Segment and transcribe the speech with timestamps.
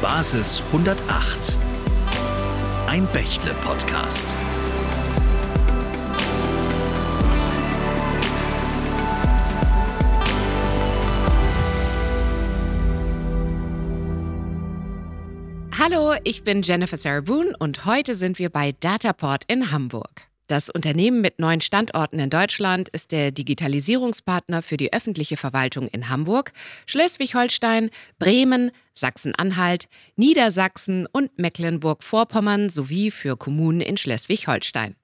[0.00, 1.58] Basis 108.
[2.86, 4.34] Ein Bächle-Podcast.
[15.78, 20.28] Hallo, ich bin Jennifer Sarah Boone und heute sind wir bei Dataport in Hamburg.
[20.46, 26.10] Das Unternehmen mit neun Standorten in Deutschland ist der Digitalisierungspartner für die öffentliche Verwaltung in
[26.10, 26.52] Hamburg,
[26.84, 34.96] Schleswig-Holstein, Bremen, Sachsen-Anhalt, Niedersachsen und Mecklenburg-Vorpommern sowie für Kommunen in Schleswig-Holstein.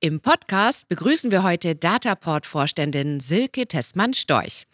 [0.00, 4.66] Im Podcast begrüßen wir heute Dataport-Vorständin Silke Tessmann-Storch.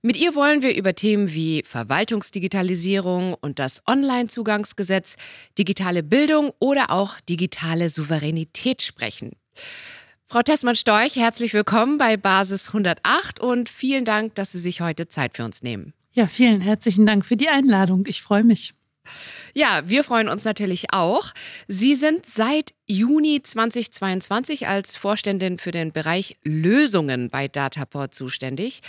[0.00, 5.16] Mit ihr wollen wir über Themen wie Verwaltungsdigitalisierung und das Online-Zugangsgesetz,
[5.58, 9.32] digitale Bildung oder auch digitale Souveränität sprechen.
[10.26, 15.36] Frau Tessmann-Storch, herzlich willkommen bei Basis 108 und vielen Dank, dass Sie sich heute Zeit
[15.36, 15.92] für uns nehmen.
[16.12, 18.04] Ja, vielen herzlichen Dank für die Einladung.
[18.06, 18.74] Ich freue mich.
[19.54, 21.32] Ja, wir freuen uns natürlich auch.
[21.66, 28.80] Sie sind seit Juni 2022 als Vorständin für den Bereich Lösungen bei Dataport zuständig.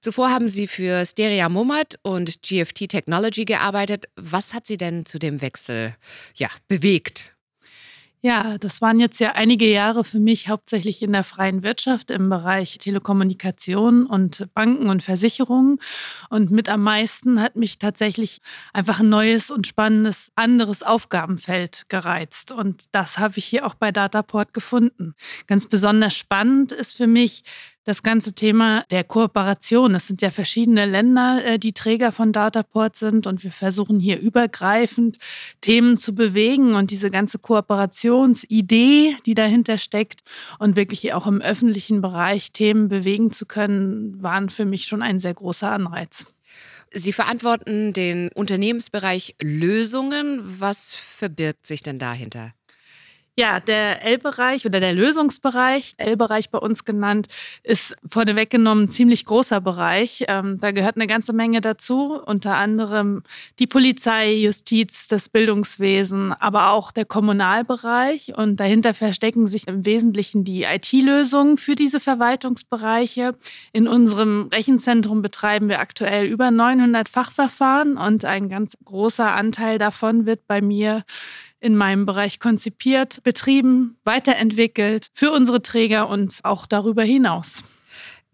[0.00, 4.06] Zuvor haben Sie für Steria Mummert und GFT Technology gearbeitet.
[4.16, 5.94] Was hat Sie denn zu dem Wechsel
[6.34, 7.33] ja, bewegt?
[8.26, 12.30] Ja, das waren jetzt ja einige Jahre für mich hauptsächlich in der freien Wirtschaft im
[12.30, 15.78] Bereich Telekommunikation und Banken und Versicherungen.
[16.30, 18.40] Und mit am meisten hat mich tatsächlich
[18.72, 22.50] einfach ein neues und spannendes anderes Aufgabenfeld gereizt.
[22.50, 25.12] Und das habe ich hier auch bei Dataport gefunden.
[25.46, 27.44] Ganz besonders spannend ist für mich,
[27.84, 29.94] das ganze Thema der Kooperation.
[29.94, 34.18] Es sind ja verschiedene Länder, äh, die Träger von Dataport sind und wir versuchen hier
[34.18, 35.18] übergreifend
[35.60, 40.22] Themen zu bewegen und diese ganze Kooperationsidee, die dahinter steckt
[40.58, 45.18] und wirklich auch im öffentlichen Bereich Themen bewegen zu können, waren für mich schon ein
[45.18, 46.26] sehr großer Anreiz.
[46.96, 50.40] Sie verantworten den Unternehmensbereich Lösungen.
[50.60, 52.52] Was verbirgt sich denn dahinter?
[53.36, 57.26] Ja, der L-Bereich oder der Lösungsbereich, L-Bereich bei uns genannt,
[57.64, 60.24] ist vorneweg genommen ein ziemlich großer Bereich.
[60.28, 63.24] Ähm, da gehört eine ganze Menge dazu, unter anderem
[63.58, 68.38] die Polizei, Justiz, das Bildungswesen, aber auch der Kommunalbereich.
[68.38, 73.34] Und dahinter verstecken sich im Wesentlichen die IT-Lösungen für diese Verwaltungsbereiche.
[73.72, 80.24] In unserem Rechenzentrum betreiben wir aktuell über 900 Fachverfahren und ein ganz großer Anteil davon
[80.24, 81.02] wird bei mir
[81.64, 87.64] in meinem Bereich konzipiert, betrieben, weiterentwickelt für unsere Träger und auch darüber hinaus.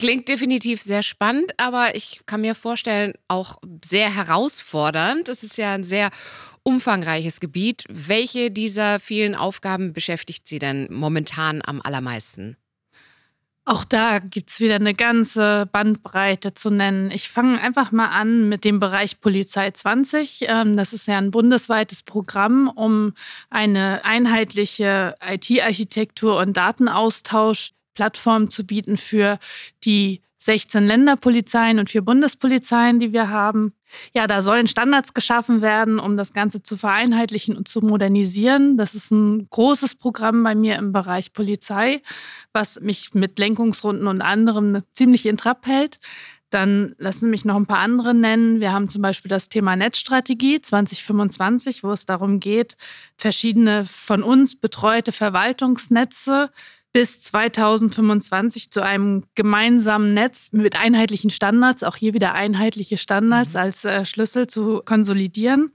[0.01, 5.29] Klingt definitiv sehr spannend, aber ich kann mir vorstellen, auch sehr herausfordernd.
[5.29, 6.11] Es ist ja ein sehr
[6.65, 7.85] umfangreiches Gebiet.
[7.89, 12.57] Welche dieser vielen Aufgaben beschäftigt Sie denn momentan am allermeisten?
[13.71, 17.13] Auch da gibt es wieder eine ganze Bandbreite zu nennen.
[17.13, 20.47] Ich fange einfach mal an mit dem Bereich Polizei 20.
[20.49, 23.13] Ähm, das ist ja ein bundesweites Programm, um
[23.49, 29.39] eine einheitliche IT-Architektur und Datenaustausch Plattform zu bieten für
[29.85, 33.75] die 16 Länderpolizeien und vier Bundespolizeien, die wir haben.
[34.15, 38.79] Ja, da sollen Standards geschaffen werden, um das Ganze zu vereinheitlichen und zu modernisieren.
[38.79, 42.01] Das ist ein großes Programm bei mir im Bereich Polizei,
[42.53, 45.99] was mich mit Lenkungsrunden und anderem ziemlich in Trab hält.
[46.49, 48.59] Dann lassen Sie mich noch ein paar andere nennen.
[48.59, 52.77] Wir haben zum Beispiel das Thema Netzstrategie 2025, wo es darum geht,
[53.17, 56.51] verschiedene von uns betreute Verwaltungsnetze
[56.93, 63.61] bis 2025 zu einem gemeinsamen Netz mit einheitlichen Standards, auch hier wieder einheitliche Standards mhm.
[63.61, 65.73] als äh, Schlüssel zu konsolidieren.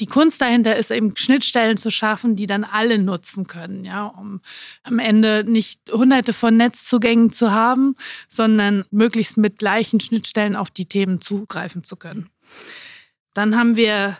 [0.00, 4.42] Die Kunst dahinter ist eben Schnittstellen zu schaffen, die dann alle nutzen können, ja, um
[4.82, 7.94] am Ende nicht hunderte von Netzzugängen zu haben,
[8.28, 12.28] sondern möglichst mit gleichen Schnittstellen auf die Themen zugreifen zu können.
[13.32, 14.18] Dann haben wir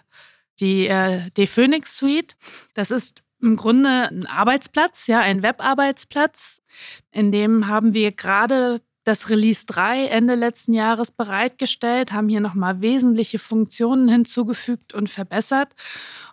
[0.60, 2.36] die äh, D-Phoenix Suite.
[2.72, 6.62] Das ist im Grunde ein Arbeitsplatz, ja, ein Webarbeitsplatz.
[7.10, 12.82] In dem haben wir gerade das Release 3 Ende letzten Jahres bereitgestellt, haben hier nochmal
[12.82, 15.74] wesentliche Funktionen hinzugefügt und verbessert.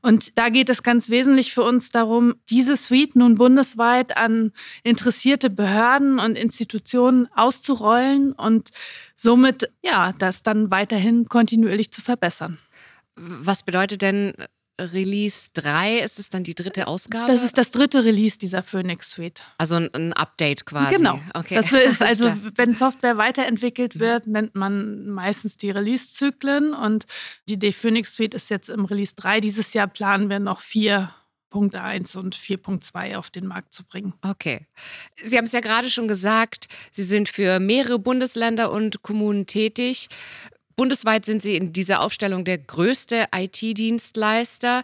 [0.01, 5.51] Und da geht es ganz wesentlich für uns darum, diese Suite nun bundesweit an interessierte
[5.51, 8.71] Behörden und Institutionen auszurollen und
[9.15, 12.57] somit ja, das dann weiterhin kontinuierlich zu verbessern.
[13.15, 14.33] Was bedeutet denn
[14.79, 17.31] Release 3, ist es dann die dritte Ausgabe?
[17.31, 19.43] Das ist das dritte Release dieser Phoenix Suite.
[19.57, 20.95] Also ein, ein Update quasi.
[20.95, 21.19] Genau.
[21.33, 21.55] Okay.
[21.55, 27.05] Das ist also, wenn Software weiterentwickelt wird, nennt man meistens die Release-Zyklen und
[27.47, 29.41] die D-Phoenix Suite ist jetzt im Release 3.
[29.41, 31.13] Dieses Jahr planen wir noch vier
[31.53, 34.13] 4.1 und 4.2 auf den Markt zu bringen.
[34.21, 34.67] Okay.
[35.21, 40.09] Sie haben es ja gerade schon gesagt, Sie sind für mehrere Bundesländer und Kommunen tätig.
[40.75, 44.83] Bundesweit sind Sie in dieser Aufstellung der größte IT-Dienstleister.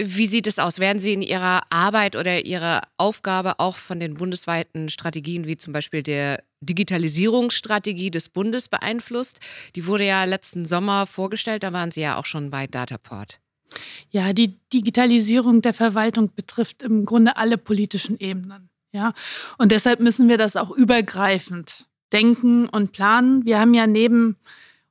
[0.00, 0.78] Wie sieht es aus?
[0.78, 5.72] Werden Sie in Ihrer Arbeit oder Ihrer Aufgabe auch von den bundesweiten Strategien wie zum
[5.72, 9.40] Beispiel der Digitalisierungsstrategie des Bundes beeinflusst?
[9.74, 13.40] Die wurde ja letzten Sommer vorgestellt, da waren Sie ja auch schon bei Dataport.
[14.10, 18.70] Ja, die Digitalisierung der Verwaltung betrifft im Grunde alle politischen Ebenen.
[18.92, 19.12] Ja,
[19.58, 23.44] und deshalb müssen wir das auch übergreifend denken und planen.
[23.44, 24.36] Wir haben ja neben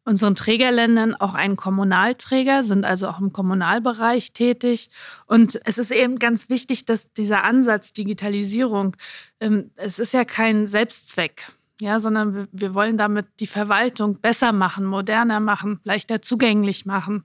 [0.07, 4.89] unseren Trägerländern auch einen Kommunalträger, sind also auch im Kommunalbereich tätig.
[5.25, 8.95] Und es ist eben ganz wichtig, dass dieser Ansatz Digitalisierung,
[9.41, 11.47] ähm, es ist ja kein Selbstzweck
[11.79, 17.23] ja, sondern wir, wollen damit die Verwaltung besser machen, moderner machen, leichter zugänglich machen.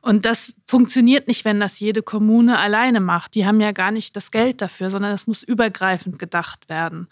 [0.00, 3.34] Und das funktioniert nicht, wenn das jede Kommune alleine macht.
[3.36, 7.06] Die haben ja gar nicht das Geld dafür, sondern es muss übergreifend gedacht werden.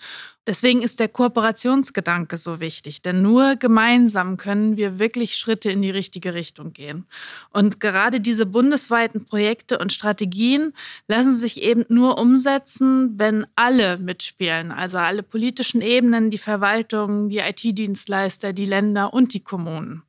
[0.51, 5.93] Deswegen ist der Kooperationsgedanke so wichtig, denn nur gemeinsam können wir wirklich Schritte in die
[5.93, 7.07] richtige Richtung gehen.
[7.51, 10.73] Und gerade diese bundesweiten Projekte und Strategien
[11.07, 17.39] lassen sich eben nur umsetzen, wenn alle mitspielen, also alle politischen Ebenen, die Verwaltung, die
[17.39, 20.03] IT-Dienstleister, die Länder und die Kommunen.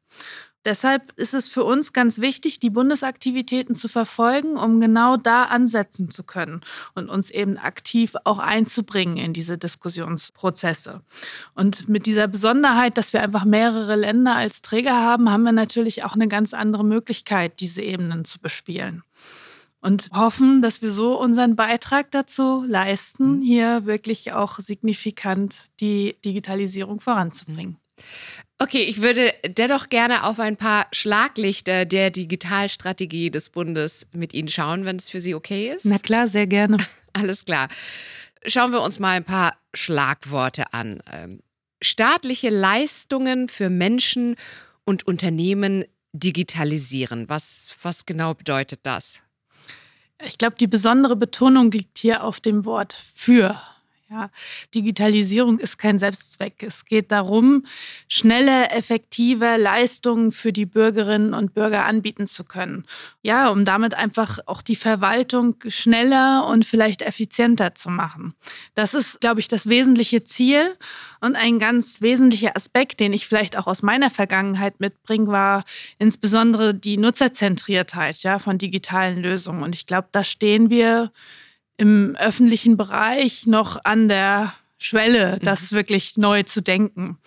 [0.63, 6.11] Deshalb ist es für uns ganz wichtig, die Bundesaktivitäten zu verfolgen, um genau da ansetzen
[6.11, 6.61] zu können
[6.93, 11.01] und uns eben aktiv auch einzubringen in diese Diskussionsprozesse.
[11.55, 16.03] Und mit dieser Besonderheit, dass wir einfach mehrere Länder als Träger haben, haben wir natürlich
[16.03, 19.03] auch eine ganz andere Möglichkeit, diese Ebenen zu bespielen
[19.81, 23.41] und hoffen, dass wir so unseren Beitrag dazu leisten, mhm.
[23.41, 27.77] hier wirklich auch signifikant die Digitalisierung voranzubringen.
[28.61, 34.49] Okay, ich würde dennoch gerne auf ein paar Schlaglichter der Digitalstrategie des Bundes mit Ihnen
[34.49, 35.85] schauen, wenn es für Sie okay ist.
[35.85, 36.77] Na klar, sehr gerne.
[37.13, 37.69] Alles klar.
[38.45, 41.01] Schauen wir uns mal ein paar Schlagworte an.
[41.11, 41.39] Ähm,
[41.81, 44.35] staatliche Leistungen für Menschen
[44.85, 45.83] und Unternehmen
[46.13, 47.29] digitalisieren.
[47.29, 49.23] Was, was genau bedeutet das?
[50.23, 53.59] Ich glaube, die besondere Betonung liegt hier auf dem Wort für.
[54.11, 54.29] Ja,
[54.75, 56.63] Digitalisierung ist kein Selbstzweck.
[56.63, 57.65] Es geht darum,
[58.09, 62.83] schnelle, effektive Leistungen für die Bürgerinnen und Bürger anbieten zu können.
[63.21, 68.33] Ja, um damit einfach auch die Verwaltung schneller und vielleicht effizienter zu machen.
[68.75, 70.75] Das ist, glaube ich, das wesentliche Ziel.
[71.21, 75.63] Und ein ganz wesentlicher Aspekt, den ich vielleicht auch aus meiner Vergangenheit mitbringe, war
[75.99, 79.63] insbesondere die Nutzerzentriertheit ja, von digitalen Lösungen.
[79.63, 81.13] Und ich glaube, da stehen wir
[81.81, 85.77] im öffentlichen Bereich noch an der Schwelle, das mhm.
[85.77, 87.17] wirklich neu zu denken.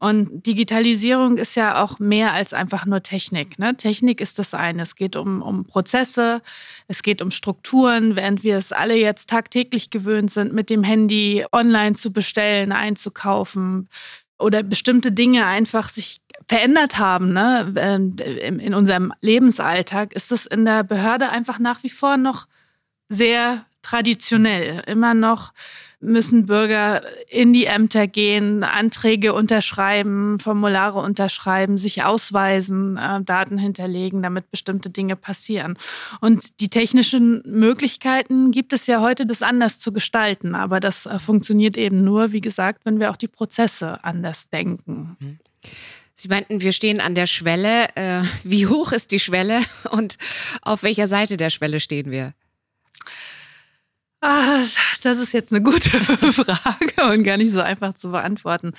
[0.00, 3.60] Und Digitalisierung ist ja auch mehr als einfach nur Technik.
[3.60, 3.76] Ne?
[3.76, 4.82] Technik ist das eine.
[4.82, 6.42] Es geht um, um Prozesse,
[6.88, 11.44] es geht um Strukturen, während wir es alle jetzt tagtäglich gewöhnt sind, mit dem Handy
[11.52, 13.88] online zu bestellen, einzukaufen
[14.36, 17.72] oder bestimmte Dinge einfach sich verändert haben ne?
[17.76, 18.16] Ähm,
[18.58, 22.48] in unserem Lebensalltag, ist das in der Behörde einfach nach wie vor noch
[23.08, 24.82] sehr traditionell.
[24.86, 25.52] Immer noch
[26.02, 34.22] müssen Bürger in die Ämter gehen, Anträge unterschreiben, Formulare unterschreiben, sich ausweisen, äh, Daten hinterlegen,
[34.22, 35.78] damit bestimmte Dinge passieren.
[36.20, 40.54] Und die technischen Möglichkeiten gibt es ja heute, das anders zu gestalten.
[40.54, 45.16] Aber das äh, funktioniert eben nur, wie gesagt, wenn wir auch die Prozesse anders denken.
[45.20, 45.38] Mhm.
[46.16, 47.88] Sie meinten, wir stehen an der Schwelle.
[47.94, 50.18] Äh, wie hoch ist die Schwelle und
[50.62, 52.34] auf welcher Seite der Schwelle stehen wir?
[54.24, 54.64] Ah,
[55.02, 55.90] das ist jetzt eine gute
[56.32, 58.70] Frage und gar nicht so einfach zu beantworten.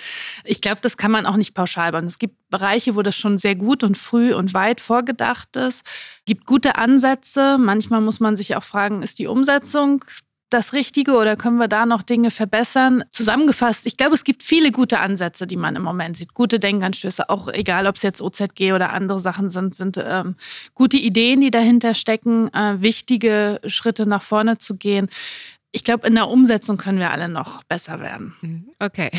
[0.46, 2.06] Ich glaube, das kann man auch nicht pauschal bauen.
[2.06, 5.86] Es gibt Bereiche, wo das schon sehr gut und früh und weit vorgedacht ist.
[5.86, 7.58] Es gibt gute Ansätze.
[7.58, 10.06] Manchmal muss man sich auch fragen, ist die Umsetzung
[10.54, 13.04] das Richtige oder können wir da noch Dinge verbessern?
[13.12, 16.34] Zusammengefasst, ich glaube, es gibt viele gute Ansätze, die man im Moment sieht.
[16.34, 20.36] Gute Denkanstöße, auch egal, ob es jetzt OZG oder andere Sachen sind, sind ähm,
[20.76, 25.10] gute Ideen, die dahinter stecken, äh, wichtige Schritte nach vorne zu gehen.
[25.72, 28.36] Ich glaube, in der Umsetzung können wir alle noch besser werden.
[28.42, 28.70] Mhm.
[28.80, 29.10] Okay.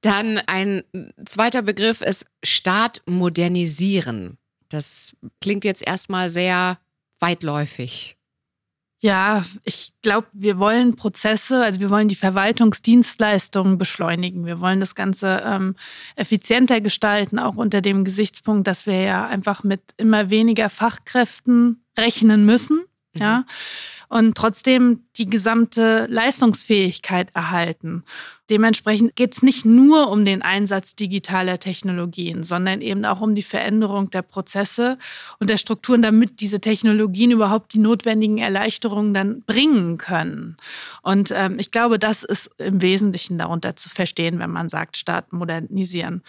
[0.00, 0.84] Dann ein
[1.24, 4.38] zweiter Begriff ist Staat modernisieren.
[4.68, 6.78] Das klingt jetzt erstmal sehr
[7.18, 8.15] weitläufig.
[8.98, 14.46] Ja, ich glaube, wir wollen Prozesse, also wir wollen die Verwaltungsdienstleistungen beschleunigen.
[14.46, 15.76] Wir wollen das Ganze ähm,
[16.16, 22.46] effizienter gestalten, auch unter dem Gesichtspunkt, dass wir ja einfach mit immer weniger Fachkräften rechnen
[22.46, 22.84] müssen.
[23.16, 23.22] Mhm.
[23.22, 23.44] Ja
[24.08, 28.04] und trotzdem die gesamte Leistungsfähigkeit erhalten.
[28.48, 33.42] Dementsprechend geht es nicht nur um den Einsatz digitaler Technologien, sondern eben auch um die
[33.42, 34.98] Veränderung der Prozesse
[35.40, 40.56] und der Strukturen, damit diese Technologien überhaupt die notwendigen Erleichterungen dann bringen können.
[41.02, 45.32] Und ähm, ich glaube, das ist im Wesentlichen darunter zu verstehen, wenn man sagt, Staat
[45.32, 46.22] modernisieren.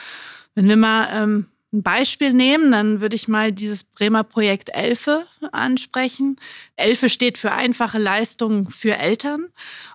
[0.56, 5.28] Wenn wir mal ähm, ein Beispiel nehmen, dann würde ich mal dieses Bremer Projekt Elfe
[5.52, 6.38] ansprechen.
[6.78, 9.48] Elfe steht für einfache Leistungen für Eltern.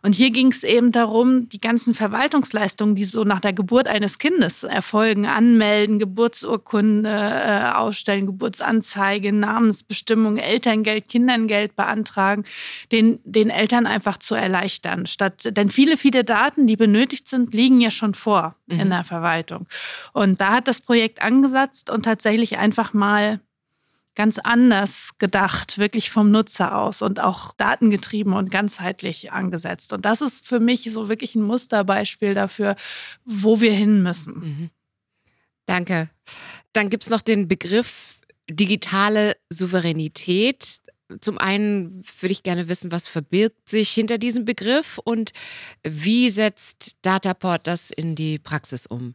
[0.03, 4.19] Und hier ging es eben darum, die ganzen Verwaltungsleistungen, die so nach der Geburt eines
[4.19, 12.45] Kindes erfolgen, anmelden, Geburtsurkunde äh, ausstellen, Geburtsanzeige, Namensbestimmung, Elterngeld, Kinderngeld beantragen,
[12.91, 15.07] den, den Eltern einfach zu erleichtern.
[15.07, 18.81] Statt, denn viele, viele Daten, die benötigt sind, liegen ja schon vor mhm.
[18.81, 19.67] in der Verwaltung.
[20.13, 21.23] Und da hat das Projekt
[21.73, 23.41] angesetzt und tatsächlich einfach mal
[24.15, 29.95] ganz anders gedacht, wirklich vom Nutzer aus und auch datengetrieben und ganzheitlich angesetzt.
[29.95, 32.77] Und das ist für mich so wirklich ein Musterbeispiel dafür,
[33.25, 34.35] wo wir hin müssen.
[34.35, 34.71] Mhm.
[35.65, 36.11] Danke.
[36.75, 38.19] Dann gibt es noch den Begriff
[38.51, 40.81] digitale Souveränität.
[41.21, 45.33] Zum einen würde ich gerne wissen, was verbirgt sich hinter diesem Begriff und
[45.83, 49.15] wie setzt Dataport das in die Praxis um?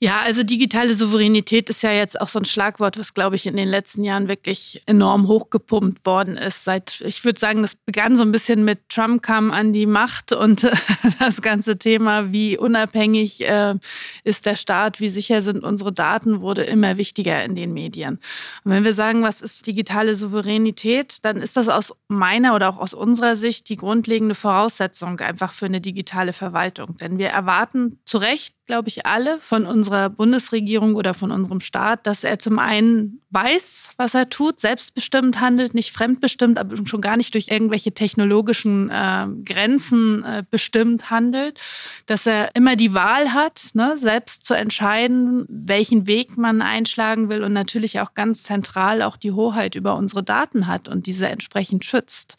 [0.00, 3.56] Ja, also digitale Souveränität ist ja jetzt auch so ein Schlagwort, was, glaube ich, in
[3.56, 6.62] den letzten Jahren wirklich enorm hochgepumpt worden ist.
[6.62, 10.30] Seit, ich würde sagen, das begann so ein bisschen mit Trump kam an die Macht
[10.30, 10.70] und
[11.18, 13.74] das ganze Thema, wie unabhängig äh,
[14.22, 18.20] ist der Staat, wie sicher sind unsere Daten, wurde immer wichtiger in den Medien.
[18.62, 22.78] Und wenn wir sagen, was ist digitale Souveränität, dann ist das aus meiner oder auch
[22.78, 26.96] aus unserer Sicht die grundlegende Voraussetzung einfach für eine digitale Verwaltung.
[26.98, 32.06] Denn wir erwarten zu Recht glaube ich, alle von unserer Bundesregierung oder von unserem Staat,
[32.06, 37.16] dass er zum einen weiß, was er tut, selbstbestimmt handelt, nicht fremdbestimmt, aber schon gar
[37.16, 41.58] nicht durch irgendwelche technologischen äh, Grenzen äh, bestimmt handelt,
[42.06, 47.42] dass er immer die Wahl hat, ne, selbst zu entscheiden, welchen Weg man einschlagen will
[47.42, 51.86] und natürlich auch ganz zentral auch die Hoheit über unsere Daten hat und diese entsprechend
[51.86, 52.36] schützt.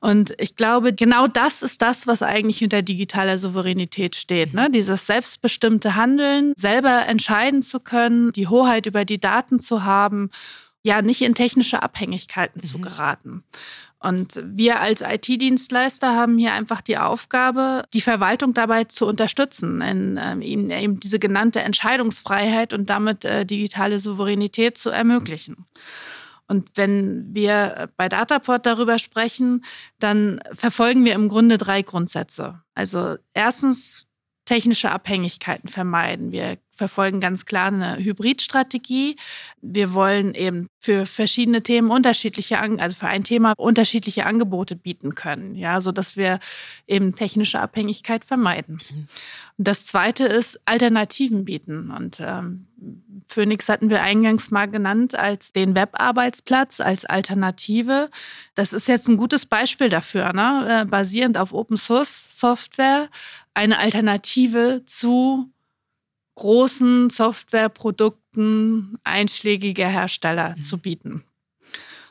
[0.00, 4.54] Und ich glaube, genau das ist das, was eigentlich hinter digitaler Souveränität steht.
[4.54, 4.70] Ne?
[4.70, 10.30] Dieses selbstbestimmte Handeln, selber entscheiden zu können, die Hoheit über die Daten zu haben,
[10.82, 12.66] ja, nicht in technische Abhängigkeiten mhm.
[12.66, 13.44] zu geraten.
[14.02, 20.18] Und wir als IT-Dienstleister haben hier einfach die Aufgabe, die Verwaltung dabei zu unterstützen, in,
[20.18, 25.66] ähm, eben diese genannte Entscheidungsfreiheit und damit äh, digitale Souveränität zu ermöglichen.
[26.50, 29.64] Und wenn wir bei Dataport darüber sprechen,
[30.00, 32.60] dann verfolgen wir im Grunde drei Grundsätze.
[32.74, 34.08] Also erstens
[34.46, 36.32] technische Abhängigkeiten vermeiden.
[36.32, 39.16] Wir verfolgen ganz klar eine Hybridstrategie.
[39.60, 45.54] Wir wollen eben für verschiedene Themen unterschiedliche, also für ein Thema unterschiedliche Angebote bieten können,
[45.56, 46.40] ja, so dass wir
[46.86, 48.80] eben technische Abhängigkeit vermeiden.
[49.58, 51.90] Und das zweite ist Alternativen bieten.
[51.90, 52.66] Und ähm,
[53.28, 58.08] Phoenix hatten wir eingangs mal genannt als den Webarbeitsplatz, als Alternative.
[58.54, 60.80] Das ist jetzt ein gutes Beispiel dafür, ne?
[60.80, 63.10] Äh, basierend auf Open Source Software,
[63.52, 65.50] eine Alternative zu
[66.40, 70.62] großen Softwareprodukten einschlägiger Hersteller mhm.
[70.62, 71.22] zu bieten.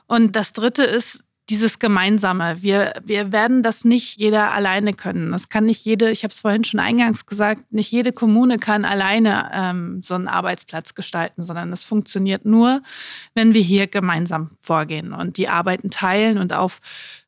[0.06, 2.62] Und das Dritte ist dieses Gemeinsame.
[2.62, 5.32] Wir, wir werden das nicht jeder alleine können.
[5.32, 8.86] Das kann nicht jede, ich habe es vorhin schon eingangs gesagt, nicht jede Kommune kann
[8.86, 12.84] alleine ähm, so einen Arbeitsplatz gestalten, sondern es funktioniert nur,
[13.34, 16.82] wenn wir hier gemeinsam vorgehen und die Arbeiten teilen und auf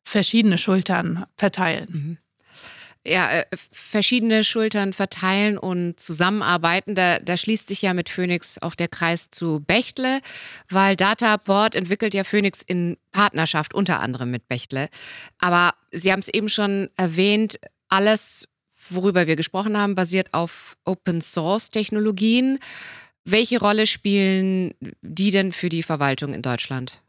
[0.04, 1.88] verschiedene Schultern verteilen.
[1.90, 2.18] Mhm
[3.06, 6.94] ja, äh, verschiedene Schultern verteilen und zusammenarbeiten.
[6.94, 10.20] Da, da schließt sich ja mit Phoenix auch der Kreis zu Bechtle,
[10.68, 14.88] weil Dataport entwickelt ja Phoenix in Partnerschaft unter anderem mit Bechtle.
[15.38, 18.48] Aber Sie haben es eben schon erwähnt, alles,
[18.88, 22.58] worüber wir gesprochen haben, basiert auf Open Source Technologien.
[23.24, 27.02] Welche Rolle spielen die denn für die Verwaltung in Deutschland?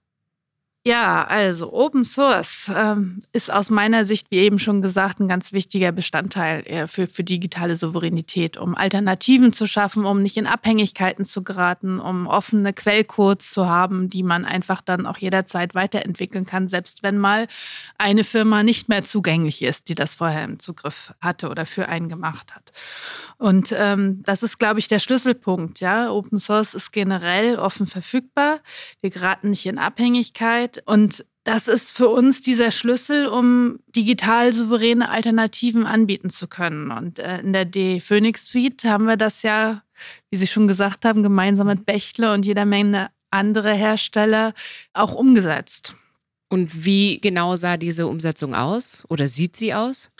[0.85, 5.53] Ja, also Open Source ähm, ist aus meiner Sicht, wie eben schon gesagt, ein ganz
[5.53, 11.23] wichtiger Bestandteil äh, für, für digitale Souveränität, um Alternativen zu schaffen, um nicht in Abhängigkeiten
[11.23, 16.67] zu geraten, um offene Quellcodes zu haben, die man einfach dann auch jederzeit weiterentwickeln kann,
[16.67, 17.47] selbst wenn mal
[17.97, 22.09] eine Firma nicht mehr zugänglich ist, die das vorher im Zugriff hatte oder für einen
[22.09, 22.73] gemacht hat.
[23.43, 25.81] Und ähm, das ist, glaube ich, der Schlüsselpunkt.
[25.81, 26.09] Ja?
[26.11, 28.59] Open Source ist generell offen verfügbar.
[29.01, 30.72] Wir geraten nicht in Abhängigkeit.
[30.85, 36.91] Und das ist für uns dieser Schlüssel, um digital souveräne Alternativen anbieten zu können.
[36.91, 39.83] Und äh, in der D-Phoenix Suite haben wir das ja,
[40.29, 44.53] wie Sie schon gesagt haben, gemeinsam mit Bechtle und jeder Menge andere Hersteller
[44.93, 45.95] auch umgesetzt.
[46.49, 50.11] Und wie genau sah diese Umsetzung aus oder sieht sie aus?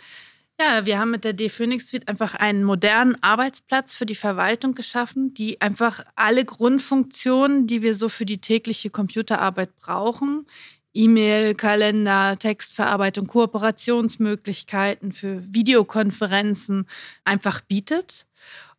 [0.60, 5.34] Ja, wir haben mit der D-Phoenix Suite einfach einen modernen Arbeitsplatz für die Verwaltung geschaffen,
[5.34, 10.46] die einfach alle Grundfunktionen, die wir so für die tägliche Computerarbeit brauchen,
[10.92, 16.86] E-Mail, Kalender, Textverarbeitung, Kooperationsmöglichkeiten für Videokonferenzen
[17.24, 18.26] einfach bietet.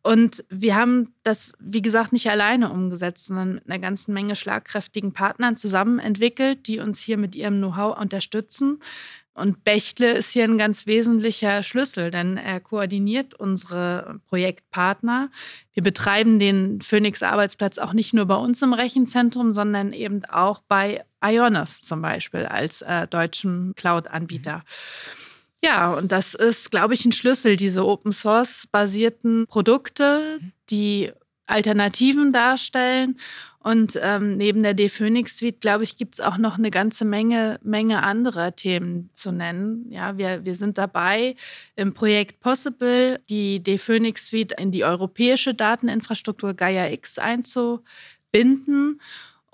[0.06, 5.12] Und wir haben das, wie gesagt, nicht alleine umgesetzt, sondern mit einer ganzen Menge schlagkräftigen
[5.12, 8.78] Partnern zusammen entwickelt, die uns hier mit ihrem Know-how unterstützen.
[9.34, 15.28] Und Bechtle ist hier ein ganz wesentlicher Schlüssel, denn er koordiniert unsere Projektpartner.
[15.72, 20.62] Wir betreiben den Phoenix Arbeitsplatz auch nicht nur bei uns im Rechenzentrum, sondern eben auch
[20.68, 24.62] bei Ionos zum Beispiel als äh, deutschen Cloud-Anbieter.
[25.66, 30.38] Ja, und das ist, glaube ich, ein Schlüssel, diese Open Source-basierten Produkte,
[30.70, 31.10] die
[31.46, 33.18] Alternativen darstellen
[33.58, 37.58] und ähm, neben der D-Phoenix Suite, glaube ich, gibt es auch noch eine ganze Menge,
[37.64, 39.90] Menge anderer Themen zu nennen.
[39.90, 41.34] Ja, wir, wir sind dabei,
[41.74, 49.00] im Projekt Possible die D-Phoenix Suite in die europäische Dateninfrastruktur Gaia X einzubinden.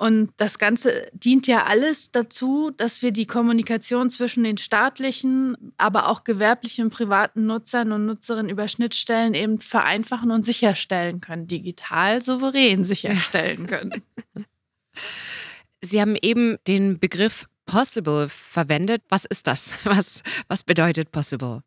[0.02, 6.09] Und das Ganze dient ja alles dazu, dass wir die Kommunikation zwischen den staatlichen, aber
[6.09, 12.21] auch gewerblichen und privaten Nutzern und Nutzerinnen über Schnittstellen eben vereinfachen und sicherstellen können, digital
[12.21, 14.02] souverän sicherstellen können.
[15.80, 19.02] Sie haben eben den Begriff Possible verwendet.
[19.09, 19.78] Was ist das?
[19.85, 21.62] Was, was bedeutet Possible?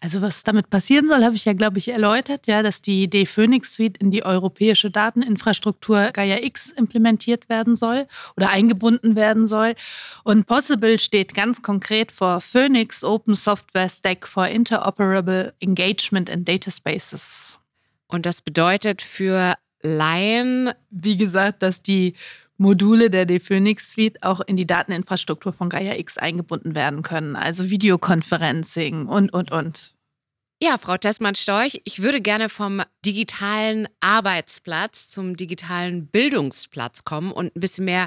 [0.00, 3.26] Also was damit passieren soll, habe ich ja, glaube ich, erläutert, ja, dass die Idee
[3.26, 9.74] Phoenix Suite in die europäische Dateninfrastruktur Gaia X implementiert werden soll oder eingebunden werden soll.
[10.24, 16.70] Und Possible steht ganz konkret vor Phoenix Open Software Stack for Interoperable Engagement in Data
[16.70, 17.58] Spaces.
[18.08, 22.14] Und das bedeutet für Laien, wie gesagt, dass die
[22.62, 27.36] Module der D-Phoenix Suite auch in die Dateninfrastruktur von Gaia X eingebunden werden können.
[27.36, 29.94] Also Videoconferencing und, und, und.
[30.62, 37.60] Ja, Frau Tessmann-Storch, ich würde gerne vom digitalen Arbeitsplatz zum digitalen Bildungsplatz kommen und ein
[37.60, 38.06] bisschen mehr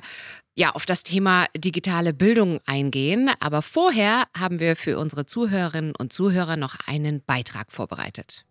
[0.57, 3.29] ja, auf das Thema digitale Bildung eingehen.
[3.41, 8.45] Aber vorher haben wir für unsere Zuhörerinnen und Zuhörer noch einen Beitrag vorbereitet.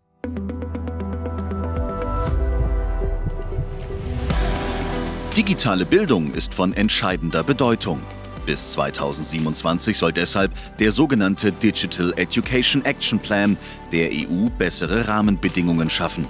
[5.35, 7.99] Digitale Bildung ist von entscheidender Bedeutung.
[8.45, 13.57] Bis 2027 soll deshalb der sogenannte Digital Education Action Plan
[13.91, 16.25] der EU bessere Rahmenbedingungen schaffen.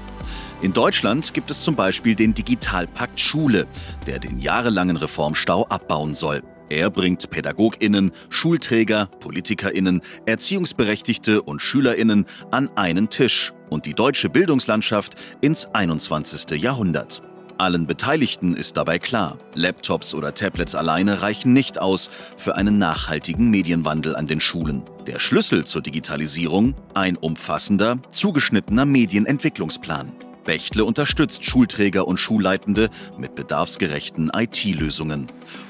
[0.63, 3.67] In Deutschland gibt es zum Beispiel den Digitalpakt Schule,
[4.07, 6.41] der den jahrelangen Reformstau abbauen soll.
[6.69, 15.13] Er bringt Pädagoginnen, Schulträger, Politikerinnen, Erziehungsberechtigte und Schülerinnen an einen Tisch und die deutsche Bildungslandschaft
[15.41, 16.59] ins 21.
[16.59, 17.21] Jahrhundert.
[17.57, 23.49] Allen Beteiligten ist dabei klar, Laptops oder Tablets alleine reichen nicht aus für einen nachhaltigen
[23.49, 24.83] Medienwandel an den Schulen.
[25.07, 26.75] Der Schlüssel zur Digitalisierung?
[26.93, 30.11] Ein umfassender, zugeschnittener Medienentwicklungsplan.
[30.45, 35.27] Bechtle unterstützt Schulträger und Schulleitende mit bedarfsgerechten IT-Lösungen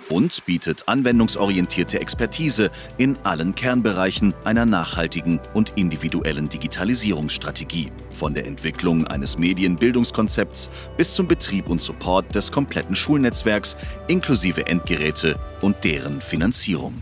[0.09, 7.91] und bietet anwendungsorientierte Expertise in allen Kernbereichen einer nachhaltigen und individuellen Digitalisierungsstrategie.
[8.11, 13.75] Von der Entwicklung eines Medienbildungskonzepts bis zum Betrieb und Support des kompletten Schulnetzwerks
[14.07, 17.01] inklusive Endgeräte und deren Finanzierung.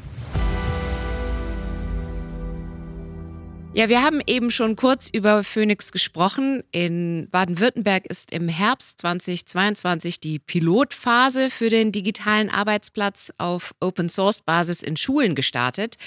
[3.76, 6.64] Ja, wir haben eben schon kurz über Phoenix gesprochen.
[6.72, 14.96] In Baden-Württemberg ist im Herbst 2022 die Pilotphase für den digitalen Arbeitsplatz auf Open-Source-Basis in
[14.96, 15.98] Schulen gestartet.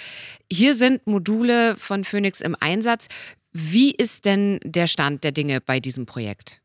[0.50, 3.08] Hier sind Module von Phoenix im Einsatz.
[3.52, 6.62] Wie ist denn der Stand der Dinge bei diesem Projekt?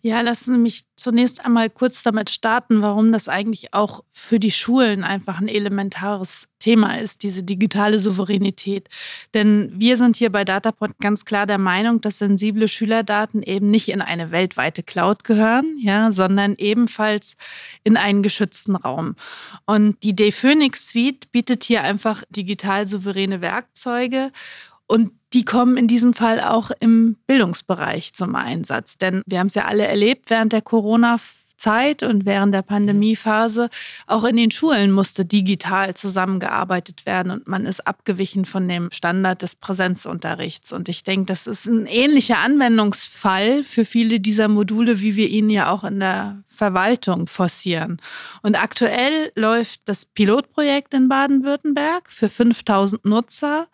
[0.00, 4.52] Ja, lassen Sie mich zunächst einmal kurz damit starten, warum das eigentlich auch für die
[4.52, 8.88] Schulen einfach ein elementares Thema ist, diese digitale Souveränität.
[9.34, 13.88] Denn wir sind hier bei Datapod ganz klar der Meinung, dass sensible Schülerdaten eben nicht
[13.88, 17.36] in eine weltweite Cloud gehören, ja, sondern ebenfalls
[17.82, 19.16] in einen geschützten Raum.
[19.66, 24.30] Und die D-Phoenix Suite bietet hier einfach digital souveräne Werkzeuge
[24.88, 28.96] und die kommen in diesem Fall auch im Bildungsbereich zum Einsatz.
[28.96, 31.20] Denn wir haben es ja alle erlebt während der Corona-
[31.58, 33.68] Zeit und während der Pandemiephase
[34.06, 39.42] auch in den Schulen musste digital zusammengearbeitet werden und man ist abgewichen von dem Standard
[39.42, 40.72] des Präsenzunterrichts.
[40.72, 45.50] Und ich denke, das ist ein ähnlicher Anwendungsfall für viele dieser Module, wie wir ihn
[45.50, 48.00] ja auch in der Verwaltung forcieren.
[48.42, 53.68] Und aktuell läuft das Pilotprojekt in Baden-Württemberg für 5000 Nutzer,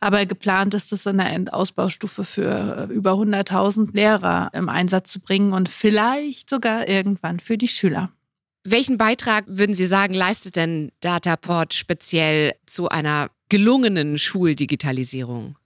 [0.00, 5.52] aber geplant ist es in der Endausbaustufe für über 100.000 Lehrer im Einsatz zu bringen
[5.52, 8.10] und vielleicht sogar irgendwann für die Schüler.
[8.64, 15.56] Welchen Beitrag würden Sie sagen, leistet denn Dataport speziell zu einer gelungenen Schuldigitalisierung?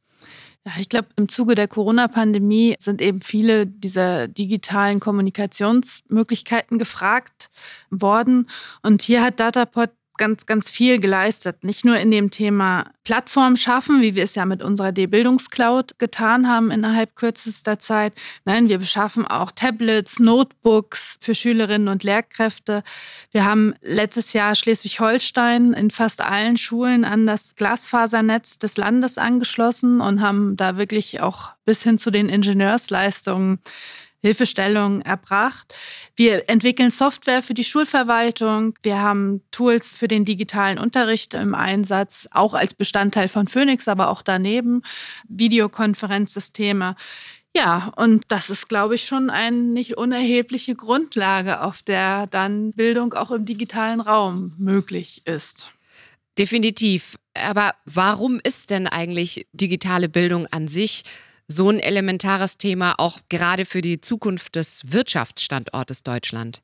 [0.67, 7.51] Ja, ich glaube, im Zuge der Corona-Pandemie sind eben viele dieser digitalen Kommunikationsmöglichkeiten gefragt
[7.91, 8.49] worden.
[8.83, 11.65] Und hier hat Dataport ganz, ganz viel geleistet.
[11.65, 16.49] Nicht nur in dem Thema Plattform schaffen, wie wir es ja mit unserer D-Bildungscloud getan
[16.49, 18.15] haben innerhalb kürzester Zeit.
[18.45, 22.83] Nein, wir beschaffen auch Tablets, Notebooks für Schülerinnen und Lehrkräfte.
[23.31, 30.01] Wir haben letztes Jahr Schleswig-Holstein in fast allen Schulen an das Glasfasernetz des Landes angeschlossen
[30.01, 33.59] und haben da wirklich auch bis hin zu den Ingenieursleistungen
[34.25, 35.75] Hilfestellung erbracht.
[36.17, 38.75] Wir entwickeln Software für die Schulverwaltung.
[38.83, 44.09] Wir haben Tools für den digitalen Unterricht im Einsatz, auch als Bestandteil von Phoenix, aber
[44.09, 44.81] auch daneben.
[45.29, 46.97] Videokonferenzsysteme.
[47.55, 53.13] Ja, und das ist, glaube ich, schon eine nicht unerhebliche Grundlage, auf der dann Bildung
[53.13, 55.71] auch im digitalen Raum möglich ist.
[56.39, 57.17] Definitiv.
[57.35, 61.05] Aber warum ist denn eigentlich digitale Bildung an sich
[61.47, 66.63] so ein elementares Thema auch gerade für die Zukunft des Wirtschaftsstandortes Deutschland?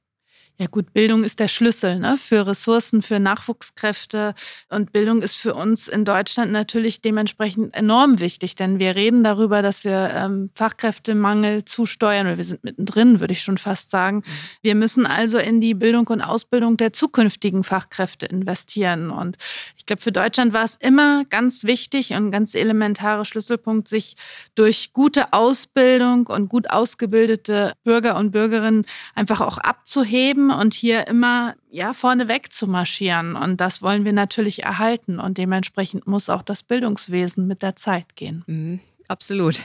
[0.61, 4.35] Ja gut, Bildung ist der Schlüssel ne, für Ressourcen, für Nachwuchskräfte.
[4.68, 9.62] Und Bildung ist für uns in Deutschland natürlich dementsprechend enorm wichtig, denn wir reden darüber,
[9.62, 14.16] dass wir ähm, Fachkräftemangel zusteuern, oder wir sind mittendrin, würde ich schon fast sagen.
[14.18, 14.23] Mhm.
[14.61, 19.11] Wir müssen also in die Bildung und Ausbildung der zukünftigen Fachkräfte investieren.
[19.11, 19.38] Und
[19.79, 24.14] ich glaube, für Deutschland war es immer ganz wichtig und ein ganz elementarer Schlüsselpunkt, sich
[24.57, 31.55] durch gute Ausbildung und gut ausgebildete Bürger und Bürgerinnen einfach auch abzuheben und hier immer
[31.71, 33.37] ja vorneweg zu marschieren.
[33.37, 35.19] Und das wollen wir natürlich erhalten.
[35.19, 38.45] Und dementsprechend muss auch das Bildungswesen mit der Zeit gehen.
[38.47, 39.63] Mhm, absolut.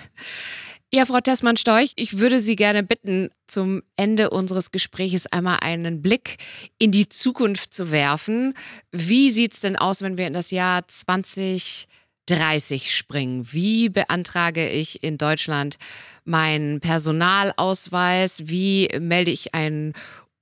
[0.94, 6.38] Ja, Frau Tessmann-Storch, ich würde Sie gerne bitten, zum Ende unseres Gesprächs einmal einen Blick
[6.78, 8.54] in die Zukunft zu werfen.
[8.92, 13.48] Wie sieht es denn aus, wenn wir in das Jahr 2030 springen?
[13.52, 15.76] Wie beantrage ich in Deutschland
[16.24, 18.48] meinen Personalausweis?
[18.48, 19.94] Wie melde ich einen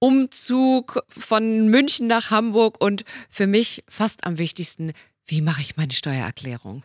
[0.03, 4.91] Umzug von München nach Hamburg und für mich fast am wichtigsten,
[5.25, 6.83] wie mache ich meine Steuererklärung?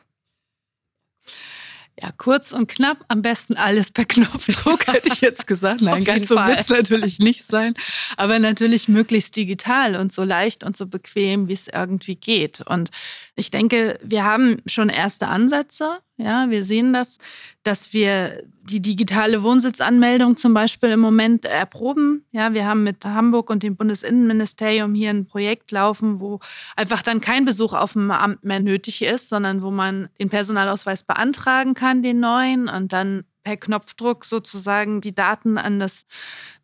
[2.01, 5.81] Ja, kurz und knapp, am besten alles per Knopfdruck, hätte ich jetzt gesagt.
[5.81, 7.75] Nein, ganz so wird es natürlich nicht sein.
[8.17, 12.61] Aber natürlich möglichst digital und so leicht und so bequem, wie es irgendwie geht.
[12.61, 12.91] Und
[13.35, 15.99] ich denke, wir haben schon erste Ansätze.
[16.21, 17.19] Ja, wir sehen das,
[17.63, 22.25] dass wir die digitale Wohnsitzanmeldung zum Beispiel im Moment erproben.
[22.33, 26.41] Ja, wir haben mit Hamburg und dem Bundesinnenministerium hier ein Projekt laufen, wo
[26.75, 31.05] einfach dann kein Besuch auf dem Amt mehr nötig ist, sondern wo man den Personalausweis
[31.05, 36.05] beantragen kann, den neuen, und dann per Knopfdruck sozusagen die Daten an das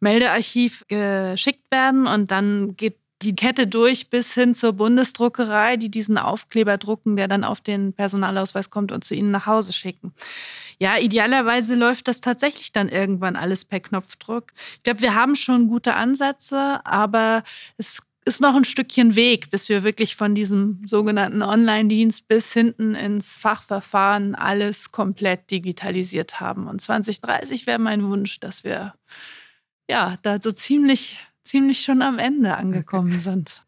[0.00, 6.18] Meldearchiv geschickt werden und dann geht die Kette durch bis hin zur Bundesdruckerei, die diesen
[6.18, 10.12] Aufkleber drucken, der dann auf den Personalausweis kommt und zu Ihnen nach Hause schicken.
[10.78, 14.52] Ja, idealerweise läuft das tatsächlich dann irgendwann alles per Knopfdruck.
[14.76, 17.42] Ich glaube, wir haben schon gute Ansätze, aber
[17.78, 22.94] es ist noch ein Stückchen Weg, bis wir wirklich von diesem sogenannten Online-Dienst bis hinten
[22.94, 26.66] ins Fachverfahren alles komplett digitalisiert haben.
[26.66, 28.94] Und 2030 wäre mein Wunsch, dass wir
[29.88, 33.64] ja da so ziemlich ziemlich schon am Ende angekommen sind.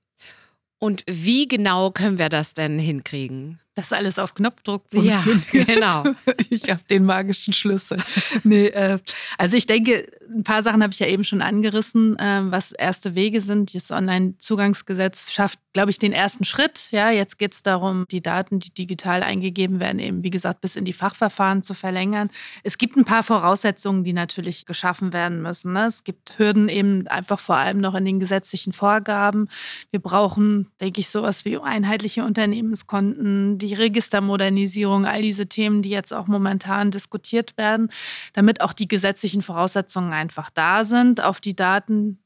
[0.79, 3.61] Und wie genau können wir das denn hinkriegen?
[3.77, 5.53] Das alles auf Knopfdruck funktioniert.
[5.53, 5.65] Ja,
[6.03, 6.05] genau.
[6.49, 8.03] Ich habe den magischen Schlüssel.
[8.43, 8.99] Nee, äh,
[9.37, 13.15] also ich denke, ein paar Sachen habe ich ja eben schon angerissen, äh, was erste
[13.15, 13.75] Wege sind.
[13.75, 16.89] Das Online-Zugangsgesetz schafft, glaube ich, den ersten Schritt.
[16.91, 20.77] Ja, jetzt geht es darum, die Daten, die digital eingegeben werden, eben wie gesagt bis
[20.77, 22.31] in die Fachverfahren zu verlängern.
[22.63, 25.75] Es gibt ein paar Voraussetzungen, die natürlich geschaffen werden müssen.
[25.75, 25.87] Ne?
[25.87, 29.49] Es gibt Hürden eben einfach vor allem noch in den gesetzlichen Vorgaben.
[29.91, 36.13] Wir brauchen, denke ich, sowas wie einheitliche Unternehmenskonten, die Registermodernisierung, all diese Themen, die jetzt
[36.13, 37.91] auch momentan diskutiert werden,
[38.33, 42.19] damit auch die gesetzlichen Voraussetzungen einfach da sind, auf die Daten,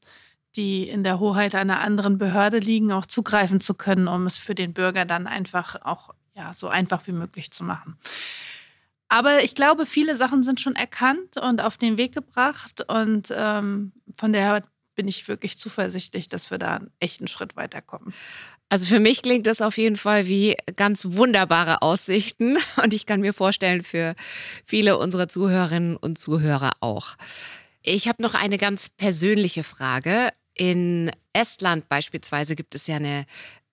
[0.55, 4.55] die in der Hoheit einer anderen Behörde liegen, auch zugreifen zu können, um es für
[4.55, 7.97] den Bürger dann einfach auch ja, so einfach wie möglich zu machen.
[9.09, 12.85] Aber ich glaube, viele Sachen sind schon erkannt und auf den Weg gebracht.
[12.87, 14.63] Und ähm, von daher
[15.01, 18.13] bin ich wirklich zuversichtlich, dass wir da einen echten Schritt weiterkommen.
[18.69, 23.19] Also für mich klingt das auf jeden Fall wie ganz wunderbare Aussichten und ich kann
[23.19, 24.13] mir vorstellen, für
[24.63, 27.15] viele unserer Zuhörerinnen und Zuhörer auch.
[27.81, 30.29] Ich habe noch eine ganz persönliche Frage.
[30.53, 33.25] In Estland beispielsweise gibt es ja eine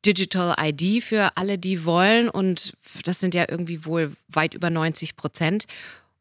[0.06, 2.72] Digital ID für alle, die wollen und
[3.04, 5.66] das sind ja irgendwie wohl weit über 90 Prozent.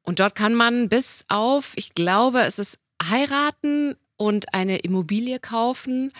[0.02, 6.12] Und dort kann man bis auf, ich glaube, es ist heiraten und eine Immobilie kaufen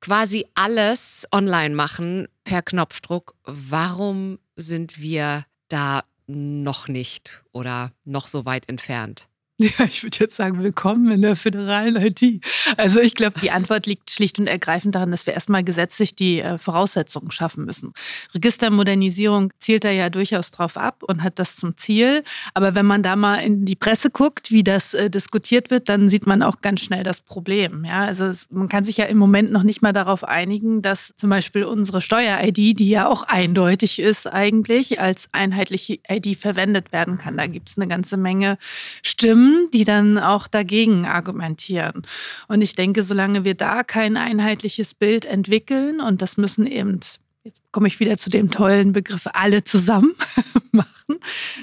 [0.00, 3.34] quasi alles online machen per Knopfdruck.
[3.44, 9.28] Warum sind wir da noch nicht oder noch so weit entfernt?
[9.60, 12.44] Ja, ich würde jetzt sagen, willkommen in der föderalen IT.
[12.76, 16.40] Also ich glaube, die Antwort liegt schlicht und ergreifend darin, dass wir erstmal gesetzlich die
[16.40, 17.92] äh, Voraussetzungen schaffen müssen.
[18.34, 22.24] Registermodernisierung zielt da ja durchaus drauf ab und hat das zum Ziel.
[22.52, 26.08] Aber wenn man da mal in die Presse guckt, wie das äh, diskutiert wird, dann
[26.08, 27.84] sieht man auch ganz schnell das Problem.
[27.84, 31.14] Ja, also es, man kann sich ja im Moment noch nicht mal darauf einigen, dass
[31.16, 37.18] zum Beispiel unsere Steuer-ID, die ja auch eindeutig ist eigentlich, als einheitliche ID verwendet werden
[37.18, 37.36] kann.
[37.36, 38.58] Da gibt es eine ganze Menge
[39.02, 42.02] Stimmen Stimmen, die dann auch dagegen argumentieren.
[42.48, 47.00] Und ich denke, solange wir da kein einheitliches Bild entwickeln, und das müssen eben
[47.46, 50.14] jetzt komme ich wieder zu dem tollen Begriff, alle zusammen
[50.72, 51.18] machen.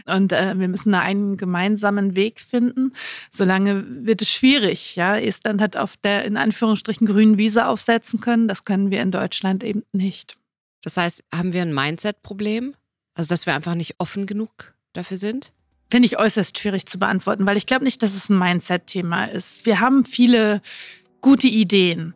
[0.06, 2.94] Und äh, wir müssen da einen gemeinsamen Weg finden.
[3.32, 4.96] Solange wird es schwierig.
[4.96, 8.48] Ja, Estland hat auf der in Anführungsstrichen grünen Wiese aufsetzen können.
[8.48, 10.36] Das können wir in Deutschland eben nicht.
[10.84, 12.76] Das heißt, haben wir ein Mindset-Problem?
[13.16, 15.52] Also, dass wir einfach nicht offen genug dafür sind?
[15.92, 19.66] Finde ich äußerst schwierig zu beantworten, weil ich glaube nicht, dass es ein Mindset-Thema ist.
[19.66, 20.62] Wir haben viele
[21.22, 22.14] gute Ideen.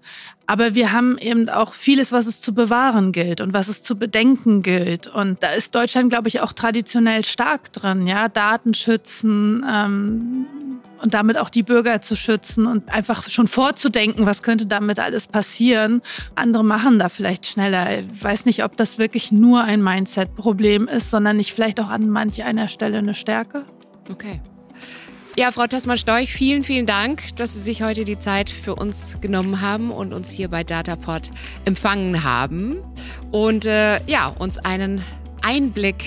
[0.48, 3.98] Aber wir haben eben auch vieles, was es zu bewahren gilt und was es zu
[3.98, 5.08] bedenken gilt.
[5.08, 8.06] Und da ist Deutschland, glaube ich, auch traditionell stark drin.
[8.06, 10.46] Ja, Daten schützen ähm,
[11.02, 15.28] und damit auch die Bürger zu schützen und einfach schon vorzudenken, was könnte damit alles
[15.28, 16.02] passieren.
[16.36, 18.00] Andere machen da vielleicht schneller.
[18.00, 22.08] Ich weiß nicht, ob das wirklich nur ein Mindset-Problem ist, sondern nicht vielleicht auch an
[22.08, 23.66] manch einer Stelle eine Stärke.
[24.12, 24.42] Okay.
[25.38, 29.60] Ja, Frau Tessmann-Storch, vielen, vielen Dank, dass Sie sich heute die Zeit für uns genommen
[29.60, 31.30] haben und uns hier bei Datapod
[31.66, 32.78] empfangen haben
[33.34, 35.04] und äh, ja, uns einen
[35.42, 36.06] Einblick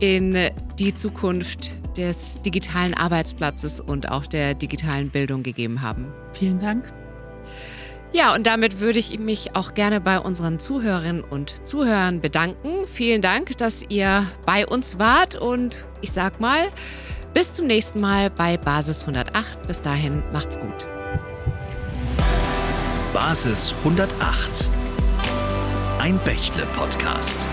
[0.00, 0.38] in
[0.78, 6.10] die Zukunft des digitalen Arbeitsplatzes und auch der digitalen Bildung gegeben haben.
[6.32, 6.90] Vielen Dank.
[8.14, 12.86] Ja, und damit würde ich mich auch gerne bei unseren Zuhörerinnen und Zuhörern bedanken.
[12.90, 16.62] Vielen Dank, dass ihr bei uns wart und ich sag mal,
[17.34, 19.66] bis zum nächsten Mal bei Basis 108.
[19.66, 20.86] Bis dahin macht's gut.
[23.12, 24.70] Basis 108.
[25.98, 27.46] Ein Bächle-Podcast.